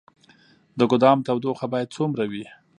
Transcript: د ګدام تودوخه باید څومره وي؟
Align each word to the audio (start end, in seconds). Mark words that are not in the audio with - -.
د 0.79 0.81
ګدام 0.91 1.17
تودوخه 1.27 1.65
باید 1.73 1.93
څومره 1.95 2.23
وي؟ 2.31 2.45